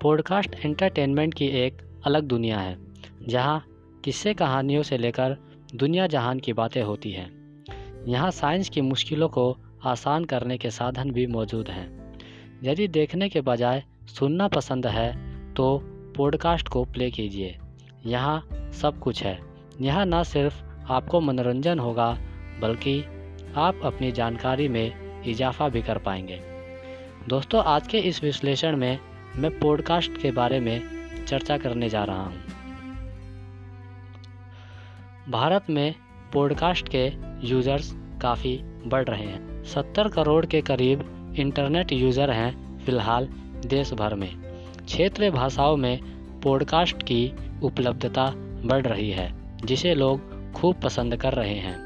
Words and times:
Podcast 0.00 0.54
entertainment 0.54 1.34
की 1.34 1.46
एक 1.46 1.82
अलग 2.06 2.22
दुनिया 2.22 2.58
है, 2.58 2.76
जहाँ 3.28 3.64
किस्से 4.04 4.34
कहानियों 4.34 4.82
से 4.82 4.98
लेकर 4.98 5.36
दुनिया 5.74 6.06
जहान 6.06 6.38
की 6.38 6.52
बातें 6.52 6.82
होती 6.82 7.10
हैं। 7.12 7.64
यहाँ 8.08 8.30
साइंस 8.30 8.68
की 8.68 8.80
मुश्किलों 8.80 9.28
को 9.28 9.56
आसान 9.84 10.24
करने 10.24 10.58
के 10.58 10.70
साधन 10.70 11.10
भी 11.10 11.26
मौजूद 11.26 11.68
हैं। 11.68 12.18
यदि 12.62 12.88
देखने 12.88 13.28
के 13.28 13.40
बजाय 13.40 13.82
सुनना 14.08 14.48
पसंद 14.48 14.86
है 14.86 15.12
तो 15.54 15.80
पॉडकास्ट 16.16 16.68
को 16.68 16.84
प्ले 16.84 17.10
कीजिए। 17.10 17.58
यहाँ 18.06 18.48
सब 18.72 18.98
कुछ 18.98 19.22
है। 19.22 19.38
यहाँ 19.80 20.06
ना 20.06 20.22
सिर्फ़ 20.22 20.62
आपको 20.88 21.20
मनोरंजन 21.20 21.78
होगा, 21.78 22.18
बल्कि 22.60 23.02
आप 23.56 23.80
अपनी 23.84 24.12
जानकारी 24.12 24.68
में 24.68 25.22
इजाफा 25.22 25.68
भी 25.68 25.82
कर 25.82 25.98
पाएँगे। 25.98 26.40
दोस्तों, 27.28 27.62
आज 27.64 27.88
के 27.88 27.98
इस 27.98 28.22
विश्लेषण 28.24 28.76
में 28.76 28.98
मैं 29.36 29.58
पॉडकास्ट 29.58 30.10
के 30.22 30.30
बारे 30.30 30.60
में 30.60 30.82
चर्चा 31.26 31.58
करने 31.58 31.88
जा 31.88 32.04
रहा 32.04 32.22
हूँ। 32.22 32.38
भारत 35.30 35.66
में 35.70 35.94
पॉडकास्ट 36.32 36.88
के 36.88 37.06
यूज़र्स 37.48 37.92
काफ़ी 38.22 38.56
बढ़ 38.86 39.04
रहे 39.04 39.24
हैं। 39.24 39.64
सत्तर 39.64 40.08
करोड़ 40.08 40.46
के 40.46 40.60
करीब 40.60 41.34
इंटरनेट 41.38 41.92
यूज़र 41.92 42.30
हैं 42.30 42.78
फ़िलहाल 42.78 43.28
देश 43.66 43.92
भर 43.92 44.14
में। 44.14 44.30
क्षेत्रीय 44.86 45.30
भाषाओं 45.30 45.76
में 45.76 45.98
पॉडकास्ट 46.40 47.02
की 47.02 47.32
उपलब्धता 47.62 48.30
बढ़ 48.64 48.86
रही 48.86 49.10
है, 49.10 49.56
जिसे 49.66 49.94
लोग 49.94 50.52
खूब 50.52 50.80
पसंद 50.80 51.16
कर 51.16 51.32
रहे 51.32 51.54
हैं। 51.54 51.78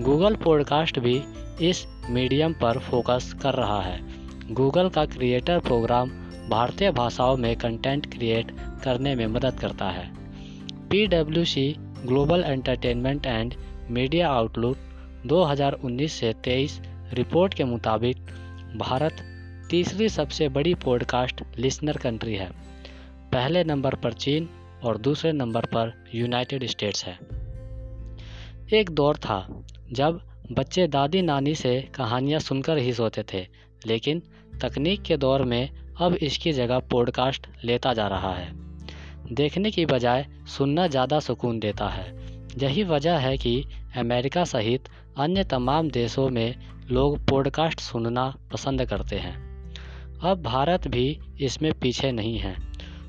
गूगल 0.00 0.36
पॉडकास्ट 0.36 0.98
भी 0.98 1.22
इस 1.62 1.86
मीडियम 2.10 2.52
पर 2.52 2.78
फोकस 2.78 3.32
कर 3.42 3.54
रहा 3.54 3.80
है। 3.82 4.00
गूगल 4.50 4.88
का 4.88 5.04
क्रिएटर 5.04 5.58
प्रोग्राम 5.58 6.23
भारतीय 6.48 6.90
भाषाओं 6.90 7.36
में 7.36 7.56
कंटेंट 7.56 8.12
क्रिएट 8.12 8.50
करने 8.84 9.14
में 9.14 9.26
मदद 9.26 9.60
करता 9.60 9.90
है। 9.90 10.10
पीडब्ल्यूसी 10.88 11.76
global 11.78 12.44
entertainment 12.44 13.26
and 13.26 13.54
media 13.90 14.28
outlook 14.28 14.76
2019 15.26 16.08
से 16.08 16.32
23 16.32 16.80
रिपोर्ट 17.12 17.54
के 17.54 17.64
मुताबिक 17.64 18.16
भारत 18.76 19.16
तीसरी 19.70 20.08
सबसे 20.08 20.48
बड़ी 20.48 20.74
पॉडकास्ट 20.74 21.42
लिसनर 21.58 21.96
कंट्री 21.96 22.34
है। 22.34 22.50
पहले 23.32 23.64
नंबर 23.64 23.94
पर 23.94 24.12
चीन 24.12 24.48
और 24.84 24.98
दूसरे 24.98 25.32
नंबर 25.32 25.60
पर 25.60 26.04
यूनाइटेड 26.14 26.66
स्टेट्स 26.66 27.04
है। 27.04 27.18
एक 28.72 28.90
दौर 28.90 29.16
था 29.16 29.64
जब 29.92 30.20
बच्चे 30.52 30.86
दादी 30.86 31.22
नानी 31.22 31.54
से 31.54 31.80
कहानियाँ 31.94 32.40
सुनकर 32.40 32.76
ही 32.76 32.92
सोते 32.92 33.24
थे, 33.32 33.46
लेकिन 33.86 34.22
तकनीक 34.62 35.02
के 35.02 35.16
दौर 35.16 35.42
में 35.42 35.83
अब 36.00 36.14
इसकी 36.14 36.52
जगह 36.52 36.78
पॉडकास्ट 36.78 37.46
लेता 37.64 37.92
जा 37.92 38.06
रहा 38.08 38.34
है। 38.34 38.52
देखने 39.32 39.70
की 39.70 39.86
बजाय 39.86 40.26
सुनना 40.46 40.86
ज़्यादा 40.86 41.20
सुकून 41.20 41.58
देता 41.58 41.88
है। 41.88 42.12
यही 42.58 42.82
वजह 42.82 43.16
है 43.16 43.36
कि 43.36 43.64
अमेरिका 43.96 44.44
सहित 44.44 44.88
अन्य 45.16 45.44
तमाम 45.44 45.90
देशों 45.90 46.28
में 46.28 46.54
लोग 46.90 47.18
पॉडकास्ट 47.26 47.80
सुनना 47.80 48.34
पसंद 48.52 48.84
करते 48.84 49.16
हैं। 49.16 49.34
अब 50.20 50.42
भारत 50.42 50.88
भी 50.88 51.20
इसमें 51.40 51.72
पीछे 51.72 52.12
नहीं 52.12 52.38
है। 52.38 52.56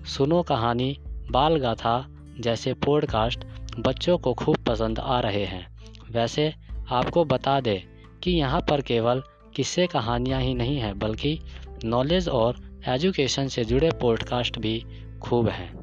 सुनो 0.06 0.42
कहानी 0.42 0.98
बाल 1.32 1.56
गाथा 1.56 2.06
जैसे 2.40 2.74
पॉडकास्ट 2.74 3.46
बच्चों 3.80 4.18
को 4.18 4.34
खूब 4.34 4.58
पसंद 4.58 5.00
आ 5.00 5.20
रहे 5.20 5.46
हैं। 5.46 5.68
वैसे 6.12 6.54
आपको 6.92 7.26
बता 7.26 7.60
दें 7.62 7.82
कि 8.24 8.32
यहाँ 8.32 8.62
पर 8.62 8.82
केवल 8.82 9.24
किस्से 9.56 9.88
कहानियाँ 9.88 10.42
ही 10.42 10.54
नहीं 10.54 10.78
हैं, 10.78 11.00
बल्कि 11.00 11.40
नॉलेज 11.86 12.28
और 12.30 12.56
एजुकेशन 12.88 13.48
से 13.48 13.64
जुड़े 13.66 13.90
पॉडकास्ट 13.92 14.60
भी 14.60 14.84
खूब 15.22 15.48
हैं। 15.48 15.74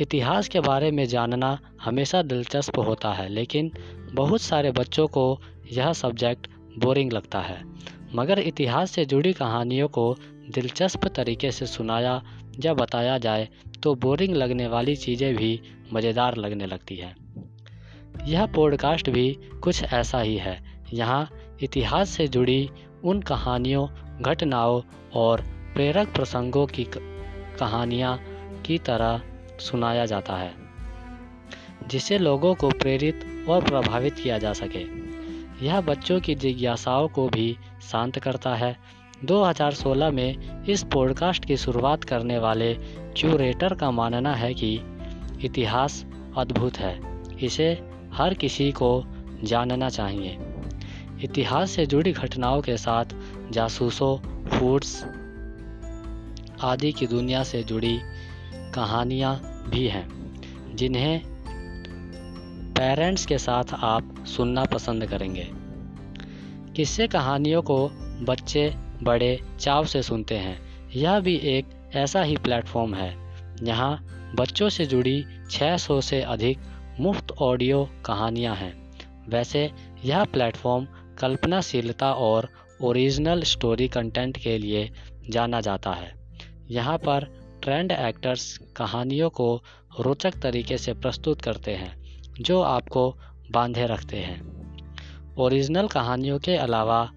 इतिहास 0.00 0.48
के 0.48 0.60
बारे 0.60 0.90
में 0.90 1.04
जानना 1.06 1.58
हमेशा 1.80 2.22
दिलचस्प 2.22 2.78
होता 2.78 3.12
है, 3.12 3.28
लेकिन 3.28 3.70
बहुत 4.12 4.40
सारे 4.40 4.70
बच्चों 4.70 5.06
को 5.06 5.40
यह 5.72 5.92
सब्जेक्ट 5.92 6.46
बोरिंग 6.78 7.12
लगता 7.12 7.40
है। 7.40 7.62
मगर 8.14 8.38
इतिहास 8.38 8.90
से 8.90 9.04
जुड़ी 9.04 9.32
कहानियों 9.32 9.88
को 9.88 10.16
दिलचस्प 10.54 11.06
तरीके 11.06 11.50
से 11.50 11.66
सुनाया 11.66 12.22
या 12.60 12.74
बताया 12.74 13.18
जाए 13.18 13.48
तो 13.82 13.94
बोरिंग 13.94 14.34
लगने 14.34 14.66
वाली 14.68 14.96
चीज़ें 14.96 15.36
भी 15.36 15.60
मज़ेदार 15.92 16.36
लगने 16.36 16.66
लगती 16.66 16.96
है। 16.96 17.14
यह 18.26 18.46
पॉडकास्ट 18.46 19.10
भी 19.10 19.32
कुछ 19.62 19.82
ऐसा 19.82 20.20
ही 20.20 20.36
है। 20.36 20.58
यहाँ 20.92 21.28
इतिहास 21.62 22.10
से 22.10 22.28
जुड़ी 22.28 22.68
उन 23.04 23.20
कहानियों, 23.20 23.88
घटनाओं 24.22 24.82
और 25.14 25.40
प्रेरक 25.74 26.08
प्रसंगों 26.08 26.66
की 26.66 26.84
कहानियाँ 27.58 28.20
की 28.66 28.78
तरह 28.78 29.22
सुनाया 29.60 30.06
जाता 30.06 30.36
है, 30.36 30.54
जिससे 31.86 32.18
लोगों 32.18 32.54
को 32.54 32.68
प्रेरित 32.68 33.46
और 33.48 33.64
प्रभावित 33.64 34.14
किया 34.14 34.38
जा 34.38 34.52
सके। 34.52 35.14
यह 35.66 35.80
बच्चों 35.80 36.20
की 36.20 36.34
जिज्ञासाओं 36.34 37.08
को 37.08 37.28
भी 37.28 37.56
शांत 37.92 38.18
करता 38.18 38.54
है। 38.54 38.76
2016 39.24 40.10
में 40.10 40.64
इस 40.64 40.82
पॉडकास्ट 40.82 41.44
की 41.44 41.56
शुरुआत 41.56 42.04
करने 42.04 42.38
वाले 42.38 42.74
क्यूरेटर 43.16 43.74
का 43.74 43.90
मानना 43.90 44.34
है 44.34 44.54
कि 44.54 44.80
इतिहास 45.44 46.06
अद्भुत 46.36 46.76
है। 46.76 47.00
इसे 47.42 47.90
हर 48.12 48.34
किसी 48.34 48.72
को 48.72 49.04
जानना 49.44 49.88
चाहिए। 49.88 50.53
इतिहास 51.24 51.70
से 51.70 51.86
जुड़ी 51.86 52.12
घटनाओं 52.12 52.60
के 52.60 52.76
साथ 52.76 53.04
जासूसों, 53.50 54.16
फूड्स 54.48 55.04
आदि 56.62 56.92
की 56.92 57.06
दुनिया 57.06 57.42
से 57.42 57.62
जुड़ी 57.62 58.00
कहानियाँ 58.74 59.64
भी 59.68 59.86
हैं, 59.88 60.06
जिन्हें 60.76 61.22
पेरेंट्स 62.72 63.26
के 63.26 63.38
साथ 63.38 63.64
आप 63.74 64.24
सुनना 64.26 64.64
पसंद 64.64 65.06
करेंगे। 65.06 65.48
किस्से 66.76 67.06
कहानियों 67.06 67.62
को 67.62 67.88
बच्चे 68.20 68.74
बड़े 69.02 69.40
चाव 69.60 69.84
से 69.84 70.02
सुनते 70.02 70.34
हैं। 70.34 70.58
यह 70.96 71.20
भी 71.20 71.36
एक 71.36 71.66
ऐसा 71.94 72.22
ही 72.22 72.36
प्लेटफॉर्म 72.36 72.94
है 72.94 73.16
यहाँ 73.62 74.06
बच्चों 74.34 74.68
से 74.68 74.86
जुड़ी 74.86 75.24
600 75.50 76.00
से 76.00 76.20
अधिक 76.22 76.58
मुफ़्त 77.00 77.32
ऑडियो 77.32 77.88
कहानियाँ 78.06 78.54
हैं। 78.56 78.92
वैसे 79.28 79.70
यह 80.04 80.24
प्लेटफॉर्म 80.24 80.86
कल्पनाशीलता 81.18 82.12
और 82.12 82.48
ओरिजिनल 82.82 83.42
स्टोरी 83.42 83.88
कंटेंट 83.88 84.38
के 84.38 84.58
लिए 84.58 84.90
जाना 85.30 85.60
जाता 85.60 85.90
है। 85.90 86.14
यहाँ 86.70 86.98
पर 86.98 87.24
ट्रेंड 87.62 87.92
एक्टर्स 87.92 88.58
कहानियों 88.76 89.30
को 89.30 89.62
रोचक 90.00 90.34
तरीके 90.42 90.78
से 90.78 90.94
प्रस्तुत 90.94 91.42
करते 91.42 91.70
हैं, 91.70 92.22
जो 92.40 92.60
आपको 92.60 93.18
बांधे 93.50 93.86
रखते 93.86 94.16
हैं। 94.16 94.54
ओरिजिनल 95.38 95.86
कहानियों 95.86 96.38
के 96.38 96.56
अलावा 96.56 97.10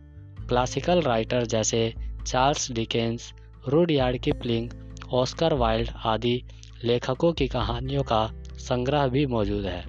क्लासिकल 0.48 1.02
राइटर 1.02 1.46
जैसे 1.46 1.94
Charles 2.28 2.72
Dickens 2.72 3.34
Rudyard 3.68 4.18
Kipling, 4.18 4.70
Oscar 5.14 5.54
Wilde 5.54 5.90
आदि 6.06 6.44
लेखकों 6.84 7.34
की 7.34 7.48
कहानियों 7.48 8.04
का 8.04 8.32
संग्रह 8.58 9.08
भी 9.08 9.26
मौजूद 9.26 9.66
है। 9.66 9.86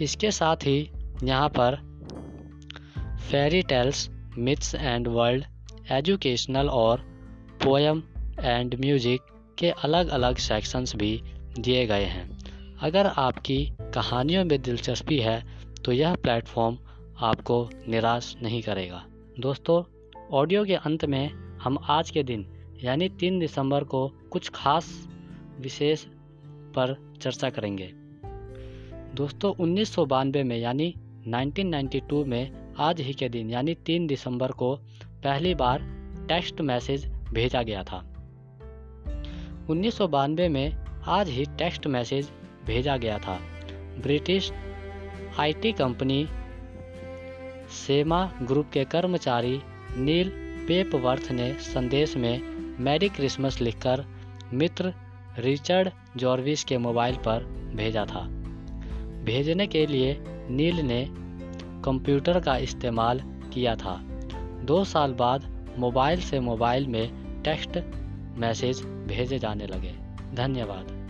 इसके 0.00 0.30
साथ 0.30 0.56
ही 0.56 0.90
यहाँ 1.24 1.48
पर 1.48 1.91
fairy 3.22 3.62
tales 3.62 4.08
myths 4.38 4.74
and 4.74 5.08
world 5.08 5.44
educational 5.92 6.68
और 6.70 7.00
पोएम 7.64 8.02
एंड 8.40 8.74
म्यूज़िक 8.80 9.20
के 9.58 9.70
अलग 9.84 10.08
अलग 10.08 10.36
सेक्शंस 10.36 10.94
भी 10.96 11.20
दिए 11.58 11.86
गए 11.86 12.04
हैं। 12.04 12.28
अगर 12.82 13.06
आपकी 13.06 13.64
कहानियों 13.94 14.44
में 14.44 14.60
दिलचस्पी 14.62 15.18
है 15.18 15.42
तो 15.84 15.92
यह 15.92 16.14
प्लेटफॉर्म 16.14 16.78
आपको 17.20 17.68
निराश 17.88 18.34
नहीं 18.42 18.62
करेगा। 18.62 19.04
दोस्तों 19.40 19.82
ऑडियो 20.32 20.64
के 20.64 20.74
अंत 20.74 21.04
में 21.04 21.30
हम 21.62 21.78
आज 21.90 22.10
के 22.10 22.22
दिन, 22.22 22.46
यानी 22.84 23.08
तीन 23.10 23.38
दिसंबर 23.38 23.84
को 23.84 24.06
कुछ 24.30 24.48
खास 24.48 24.88
विशेष 25.60 26.04
पर 26.74 26.96
चर्चा 27.22 27.50
करेंगे। 27.50 27.90
दोस्तों, 29.14 29.52
उन्नीस 29.54 29.94
सौ 29.94 30.04
बानवे 30.06 30.42
में, 30.42 30.56
यानी 30.58 30.94
1992 31.28 32.24
में 32.24 32.61
आज 32.78 33.00
ही 33.00 33.12
के 33.12 33.28
दिन, 33.28 33.50
यानी 33.50 33.74
तीन 33.74 34.06
दिसंबर 34.06 34.50
को 34.50 34.76
पहली 35.24 35.54
बार 35.54 35.78
टेक्स्ट 36.28 36.60
मैसेज 36.60 37.06
भेजा 37.08 37.62
गया 37.62 37.82
था। 37.82 37.96
उन्नीस 39.70 39.96
सौ 39.96 40.08
बानवे 40.08 40.48
में 40.48 40.76
आज 41.06 41.28
ही 41.28 41.44
टेक्स्ट 41.44 41.86
मैसेज 41.86 42.30
भेजा 42.66 42.96
गया 42.96 43.18
था। 43.18 43.38
British 44.02 44.52
IT 45.38 45.72
company 45.72 46.28
Sema 47.86 48.32
group 48.42 48.70
के 48.72 48.84
कर्मचारी 48.84 49.60
नील 49.96 50.28
पेपवर्थ 50.68 51.30
ने 51.32 51.54
संदेश 51.54 52.16
में 52.16 52.40
मैरी 52.80 53.08
क्रिसमस 53.08 53.60
लिखकर 53.60 54.04
मित्र 54.52 54.94
रिचर्ड 55.38 55.90
जॉर्विस 56.16 56.64
के 56.64 56.78
मोबाइल 56.78 57.16
पर 57.16 57.44
भेजा 57.74 58.04
था। 58.04 58.20
भेजने 59.24 59.66
के 59.66 59.86
लिए 59.86 60.16
नील 60.28 60.80
ने 60.80 61.21
कंप्यूटर 61.84 62.40
का 62.40 62.56
इस्तेमाल 62.56 63.20
किया 63.54 63.76
था। 63.76 64.00
दो 64.64 64.84
साल 64.84 65.12
बाद 65.12 65.66
मोबाइल 65.78 66.20
से 66.20 66.40
मोबाइल 66.40 66.86
में 66.86 67.42
टेक्स्ट 67.42 67.78
मैसेज 68.38 68.82
भेजे 68.82 69.38
जाने 69.38 69.66
लगे। 69.66 69.92
धन्यवाद। 70.34 71.02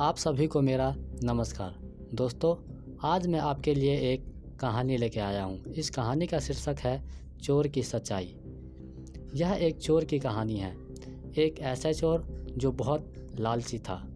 आप 0.00 0.16
सभी 0.16 0.46
को 0.46 0.60
मेरा 0.60 0.94
नमस्कार। 1.24 1.74
दोस्तों, 2.14 2.56
आज 3.08 3.26
मैं 3.26 3.40
आपके 3.40 3.74
लिए 3.74 3.96
एक 4.12 4.24
कहानी 4.60 4.96
लेके 4.96 5.20
आया 5.20 5.44
हूँ। 5.44 5.64
इस 5.64 5.90
कहानी 5.90 6.26
का 6.26 6.38
शीर्षक 6.38 6.76
है 6.78 7.02
चोर 7.42 7.68
की 7.68 7.82
सच्चाई। 7.82 8.36
यह 9.34 9.52
एक 9.52 9.78
चोर 9.78 10.04
की 10.04 10.18
कहानी 10.18 10.56
है। 10.56 10.87
एक 11.38 11.58
ऐसा 11.58 11.92
चोर 11.92 12.46
जो 12.56 12.72
बहुत 12.72 13.12
लालची 13.40 13.78
था। 13.78 14.08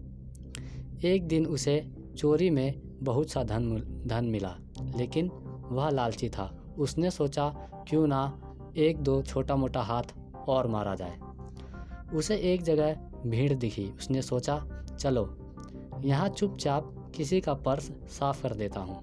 एक 1.04 1.28
दिन 1.28 1.46
उसे 1.46 1.90
चोरी 2.16 2.50
में 2.50 2.80
बहुत 3.02 3.30
सा 3.30 3.44
धन 3.44 3.76
धन 4.06 4.24
मिला, 4.24 4.56
लेकिन 4.96 5.28
वह 5.70 5.90
लालची 5.90 6.28
था। 6.28 6.74
उसने 6.78 7.10
सोचा, 7.10 7.48
क्यों 7.88 8.06
ना 8.06 8.40
एक 8.76 8.98
दो 8.98 9.22
छोटा 9.22 9.56
मोटा 9.56 9.80
हाथ 9.80 10.02
और 10.48 10.66
मारा 10.66 10.94
जाए। 10.94 11.18
उसे 12.14 12.36
एक 12.36 12.62
जगह 12.62 12.94
भीड़ 13.26 13.54
दिखी। 13.54 13.86
उसने 13.86 14.22
सोचा, 14.22 14.84
चलो, 14.98 15.38
यहाँ 16.04 16.28
चुपचाप 16.28 17.12
किसी 17.14 17.40
का 17.40 17.54
पर्स 17.54 17.90
साफ़ 17.90 18.42
कर 18.42 18.54
देता 18.54 18.80
हूँ। 18.80 19.02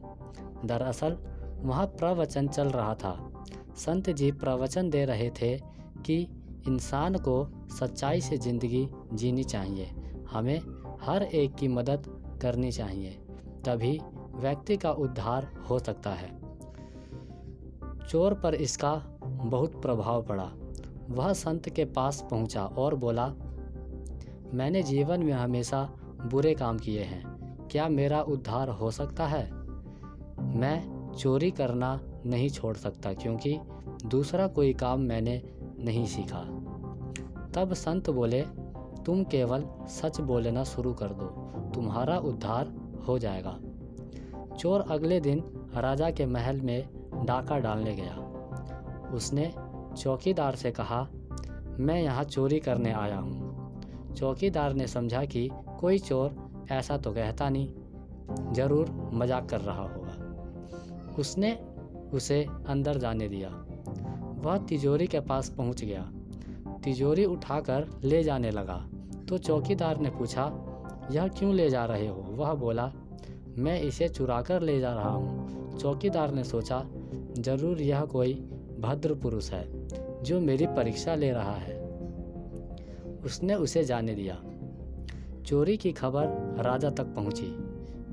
दरअसल, 0.66 1.18
वहाँ 1.60 1.86
प्रवचन 1.86 2.48
चल 2.48 2.68
रहा 2.68 2.96
था। 2.96 3.46
संत 3.78 4.10
जी 4.10 4.32
प्रवचन 4.32 4.90
दे 4.90 5.06
रहे 5.06 5.30
थे 5.30 5.58
कि 6.06 6.39
इंसान 6.70 7.16
को 7.18 7.36
सच्चाई 7.80 8.22
से 8.22 8.38
ज़िंदगी 8.38 8.88
जीनी 9.14 9.44
चाहिए। 9.44 9.90
हमें 10.32 10.60
हर 11.02 11.24
एक 11.24 11.56
की 11.56 11.68
मदद 11.68 12.08
करनी 12.42 12.72
चाहिए। 12.72 13.10
तभी 13.66 14.00
व्यक्ति 14.36 14.78
का 14.78 14.92
उद्धार 14.92 15.52
हो 15.70 15.80
सकता 15.80 16.10
है। 16.10 16.30
चोर 18.10 18.34
पर 18.34 18.56
इसका 18.56 18.94
बहुत 19.24 19.82
प्रभाव 19.82 20.24
पड़ा। 20.24 20.52
वह 21.10 21.34
संत 21.34 21.70
के 21.70 21.86
पास 21.86 22.22
पहुँचा 22.32 22.66
और 22.66 22.96
बोला, 22.96 23.28
मैंने 24.54 24.84
जीवन 24.84 25.24
में 25.24 25.34
हमेशा 25.34 25.84
बुरे 26.26 26.54
काम 26.54 26.78
किए 26.78 27.04
हैं। 27.04 27.68
क्या 27.72 27.88
मेरा 27.90 28.22
उद्धार 28.22 28.70
हो 28.70 28.92
सकता 28.92 29.28
है? 29.28 29.52
मैं 30.56 31.14
चोरी 31.18 31.52
करना 31.52 32.00
नहीं 32.26 32.50
छोड़ 32.50 32.76
सकता 32.78 33.14
क्योंकि 33.14 33.60
दूसरा 34.06 34.48
कोई 34.48 34.74
काम 34.74 35.00
मैंने 35.00 35.42
नहीं 35.80 36.06
सीखा। 36.06 36.59
तब 37.56 37.74
संत 37.74 38.10
बोले, 38.10 38.42
तुम 39.06 39.24
केवल 39.24 39.64
सच 39.90 40.20
बोलना 40.22 40.64
शुरू 40.64 40.94
कर 40.94 41.08
दो, 41.08 41.26
तुम्हारा 41.76 42.18
उद्धार 42.18 42.74
हो 43.08 43.20
जाएगा। 43.20 43.58
चोर 44.58 44.86
अगले 44.90 45.20
दिन 45.20 45.44
राजा 45.76 46.10
के 46.12 46.26
महल 46.26 46.62
में 46.62 46.90
डाका 47.26 47.58
डालने 47.58 47.96
गया। 47.96 49.12
उसने 49.14 49.54
चौकीदार 49.98 50.56
से 50.56 50.72
कहा, 50.72 51.08
मैं 51.80 52.02
यहाँ 52.02 52.24
चोरी 52.24 52.60
करने 52.60 52.92
आया 52.92 53.18
हूँ। 53.18 54.14
चौकीदार 54.16 54.74
ने 54.74 54.88
समझा 54.88 55.26
कि 55.26 55.50
कोई 55.80 56.00
चोर 56.00 56.36
ऐसा 56.72 56.98
तो 56.98 57.12
कहता 57.14 57.50
नहीं, 57.50 57.70
ज़रूर 58.54 59.10
मज़ाक 59.14 59.50
कर 59.50 59.62
रहा 59.62 59.84
होगा। 59.84 61.16
उसने 61.20 61.58
उसे 62.14 62.46
अंदर 62.68 62.98
जाने 62.98 63.28
दिया। 63.28 63.50
वह 64.42 64.58
तिजोरी 64.58 65.08
के 65.08 65.20
पास 65.20 65.50
पहुँच 65.50 65.84
गया। 65.84 66.10
तिजोरी 66.84 67.26
उठाकर 67.26 67.88
ले 68.04 68.24
जाने 68.24 68.52
लगा। 68.52 68.90
तो 69.30 69.38
चौकीदार 69.38 69.98
ने 69.98 70.10
पूछा, 70.10 70.44
यह 71.12 71.28
क्यों 71.28 71.54
ले 71.54 71.70
जा 71.70 71.86
रहे 71.86 72.08
हो? 72.08 72.26
वह 72.30 72.54
बोला, 72.54 72.92
मैं 73.58 73.82
इसे 73.82 74.10
चुरा 74.10 74.42
कर 74.42 74.62
ले 74.62 74.80
जा 74.80 74.94
रहा 74.94 75.10
हूँ। 75.10 75.78
चौकीदार 75.78 76.32
ने 76.32 76.44
सोचा, 76.44 76.86
ज़रूर 77.40 77.82
यह 77.82 78.06
कोई 78.06 78.34
भद्र 78.80 79.14
पुरुष 79.14 79.52
है, 79.52 79.88
जो 80.24 80.40
मेरी 80.40 80.68
परीक्षा 80.68 81.16
ले 81.16 81.32
रहा 81.32 81.56
है। 81.56 81.80
उसने 83.26 83.56
उसे 83.56 83.84
जाने 83.84 84.16
दिया। 84.16 84.38
चोरी 85.46 85.78
की 85.78 85.92
खबर 85.92 86.56
राजा 86.60 86.90
तक 86.90 87.04
पहुँची। 87.04 87.58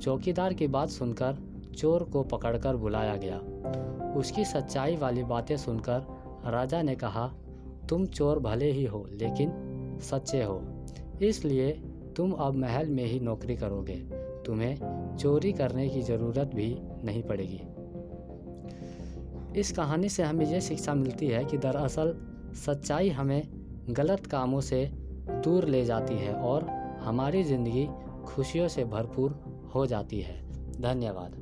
चौकीदार 0.00 0.52
की 0.52 0.66
बात 0.66 0.88
सुनकर 0.88 1.36
चोर 1.76 2.02
को 2.02 2.22
पकड़कर 2.22 2.76
बुलाया 2.76 3.16
गया। 3.16 3.38
उसकी 4.12 4.44
सच्चाई 4.44 4.96
वाली 4.96 5.24
बातें 5.24 5.56
सुनकर 5.56 6.06
राजा 6.46 6.82
ने 6.82 6.94
कहा 6.94 7.34
तुम 7.88 8.06
चोर 8.06 8.38
भले 8.38 8.70
ही 8.72 8.84
हो, 8.84 9.06
लेकिन 9.12 9.52
सच्चे 10.02 10.42
हो। 10.42 10.62
इसलिए 11.22 11.70
तुम 12.16 12.32
अब 12.32 12.54
महल 12.54 12.86
में 12.86 13.04
ही 13.04 13.20
नौकरी 13.20 13.56
करोगे। 13.56 13.96
तुम्हें 14.46 15.16
चोरी 15.16 15.52
करने 15.52 15.88
की 15.88 16.02
ज़रूरत 16.02 16.50
भी 16.54 16.76
नहीं 17.04 17.22
पड़ेगी। 17.22 17.60
इस 19.60 19.72
कहानी 19.72 20.08
से 20.08 20.22
हमें 20.22 20.46
यह 20.46 20.60
शिक्षा 20.60 20.94
मिलती 20.94 21.26
है 21.26 21.44
कि 21.44 21.58
दरअसल 21.58 22.14
सच्चाई 22.66 23.08
हमें 23.08 23.42
गलत 23.90 24.26
कामों 24.26 24.60
से 24.60 24.90
दूर 25.44 25.64
ले 25.64 25.84
जाती 25.84 26.14
है 26.14 26.34
और 26.34 26.64
हमारी 27.00 27.42
ज़िंदगी 27.42 27.86
खुशियों 28.26 28.68
से 28.68 28.84
भरपूर 28.84 29.30
हो 29.74 29.86
जाती 29.86 30.20
है। 30.20 30.34
धन्यवाद। 30.80 31.34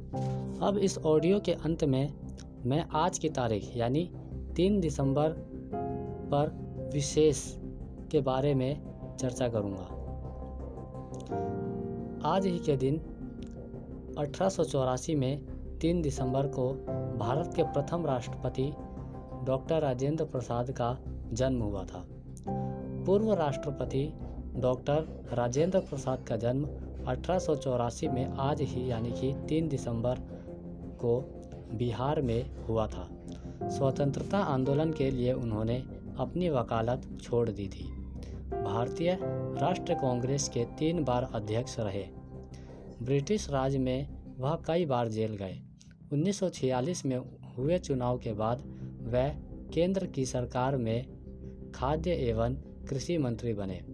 अब 0.63 0.79
इस 0.79 0.99
ऑडियो 0.99 1.41
के 1.41 1.53
अंत 1.53 1.85
में 1.85 2.15
मैं 2.67 2.85
आज 2.95 3.19
की 3.19 3.29
तारीख, 3.29 3.77
यानी 3.77 4.11
तीन 4.57 4.81
दिसंबर 4.81 5.54
पर 6.35 6.91
विशेष 6.93 7.57
के 8.11 8.21
बारे 8.21 8.55
में 8.55 8.83
चर्चा 9.21 9.49
करूँगा। 9.49 10.01
आज 12.29 12.47
ही 12.47 12.59
के 12.59 12.77
दिन, 12.77 12.99
अठारह 14.19 15.19
में 15.19 15.47
तीन 15.79 16.03
दिसंबर 16.03 16.47
को 16.47 16.73
भारत 17.19 17.53
के 17.57 17.63
प्रथम 17.63 18.07
राष्ट्रपति 18.07 18.73
डॉक्टर 19.45 19.81
राजेंद्र 19.81 20.25
प्रसाद 20.25 20.71
का 20.71 20.99
जन्म 21.33 21.63
हुआ 21.63 21.85
था। 21.85 22.07
पूर्व 23.07 23.33
राष्ट्रपति 23.33 24.13
डॉक्टर 24.57 25.27
राजेंद्र 25.33 25.79
प्रसाद 25.79 26.23
का 26.23 26.37
जन्म 26.37 26.69
अठारह 27.07 27.39
सौ 27.39 27.57
चौरासी 27.57 28.09
में 28.09 28.27
आज 28.27 28.61
ही, 28.61 28.91
यानी 28.91 29.11
कि 29.11 29.33
तीन 29.49 29.69
दिसंबर 29.69 30.15
को 31.01 31.43
बिहार 31.75 32.23
में 32.23 32.65
हुआ 32.69 32.87
था। 32.87 33.09
स्वतंत्रता 33.63 34.39
आंदोलन 34.39 34.93
के 34.93 35.11
लिए 35.11 35.33
उन्होंने 35.33 35.83
अपनी 36.19 36.49
वकालत 36.49 37.19
छोड़ 37.23 37.51
दी 37.51 37.69
थी। 37.69 37.85
भारतीय 38.45 39.19
राष्ट्र 39.59 39.95
कांग्रेस 39.95 40.49
के 40.49 40.65
तीन 40.65 41.05
बार 41.05 41.31
अध्यक्ष 41.35 41.79
रहे। 41.79 42.07
ब्रिटिश 43.03 43.51
राज 43.51 43.77
में 43.77 44.09
वह 44.39 44.63
कई 44.67 44.87
बार 44.87 45.09
जेल 45.09 45.37
गए। 45.37 45.61
1946 46.13 47.07
में 47.07 47.17
हुए 47.57 47.79
चुनाव 47.79 48.19
के 48.19 48.33
बाद 48.33 48.59
वह 49.03 49.29
केंद्र 49.75 50.07
की 50.07 50.27
सरकार 50.27 50.77
में 50.77 51.07
खाद्य 51.75 52.11
एवं 52.11 52.55
कृषि 52.89 53.19
मंत्री 53.19 53.55
बने। 53.55 53.85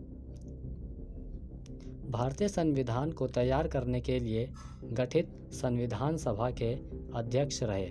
भारतीय 2.11 2.49
संविधान 2.49 3.13
को 3.13 3.27
तैयार 3.29 3.69
करने 3.69 4.01
के 4.01 4.19
लिए 4.19 4.51
गठित 4.85 5.49
संविधान 5.53 6.17
सभा 6.17 6.51
के 6.51 6.75
अध्यक्ष 7.15 7.63
रहे। 7.63 7.91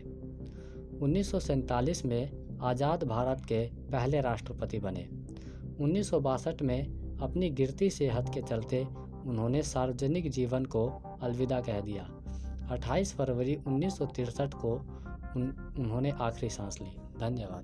उन्नीस 1.01 2.05
में 2.05 2.38
आज़ाद 2.61 3.03
भारत 3.03 3.45
के 3.45 3.65
पहले 3.65 4.21
राष्ट्रपति 4.21 4.79
बने। 4.79 5.09
उन्नीस 5.79 6.09
सौ 6.09 6.19
बासठ 6.19 6.61
में 6.61 6.87
अपनी 7.17 7.49
गिरती 7.49 7.89
सेहत 7.89 8.31
के 8.33 8.41
चलते 8.41 8.87
उन्होंने 9.25 9.61
सार्वजनिक 9.63 10.31
जीवन 10.31 10.65
को 10.65 10.87
अलविदा 11.21 11.61
कह 11.61 11.81
दिया। 11.81 12.09
28 12.71 13.13
फरवरी 13.15 13.55
उन्नीस 13.55 13.99
को 14.01 14.73
उन, 15.35 15.73
उन्होंने 15.79 16.11
आखिरी 16.11 16.49
सांस 16.49 16.79
ली। 16.81 16.89
धन्यवाद। 17.19 17.63